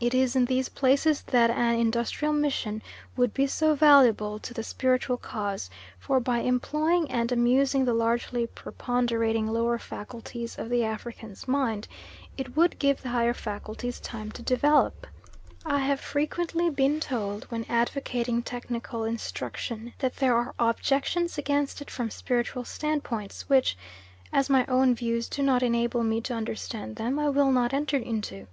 It 0.00 0.14
is 0.14 0.34
in 0.34 0.46
these 0.46 0.70
places 0.70 1.20
that 1.24 1.50
an 1.50 1.74
industrial 1.78 2.32
mission 2.32 2.80
would 3.18 3.34
be 3.34 3.46
so 3.46 3.74
valuable 3.74 4.38
to 4.38 4.54
the 4.54 4.62
spiritual 4.62 5.18
cause, 5.18 5.68
for 5.98 6.20
by 6.20 6.38
employing 6.38 7.10
and 7.10 7.30
amusing 7.30 7.84
the 7.84 7.92
largely 7.92 8.46
preponderating 8.46 9.46
lower 9.46 9.78
faculties 9.78 10.56
of 10.58 10.70
the 10.70 10.84
African's 10.84 11.46
mind, 11.46 11.86
it 12.38 12.56
would 12.56 12.78
give 12.78 13.02
the 13.02 13.10
higher 13.10 13.34
faculties 13.34 14.00
time 14.00 14.32
to 14.32 14.40
develop. 14.42 15.06
I 15.66 15.80
have 15.80 16.00
frequently 16.00 16.70
been 16.70 16.98
told 16.98 17.44
when 17.50 17.66
advocating 17.68 18.42
technical 18.42 19.04
instruction, 19.04 19.92
that 19.98 20.16
there 20.16 20.34
are 20.34 20.54
objections 20.58 21.36
against 21.36 21.82
it 21.82 21.90
from 21.90 22.08
spiritual 22.08 22.64
standpoints, 22.64 23.50
which, 23.50 23.76
as 24.32 24.48
my 24.48 24.64
own 24.64 24.94
views 24.94 25.28
do 25.28 25.42
not 25.42 25.62
enable 25.62 26.02
me 26.02 26.22
to 26.22 26.32
understand 26.32 26.96
them, 26.96 27.18
I 27.18 27.28
will 27.28 27.52
not 27.52 27.74
enter 27.74 27.98
into. 27.98 28.46